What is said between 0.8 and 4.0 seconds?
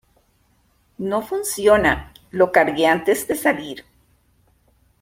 No funciona. Lo cargué antes de salir.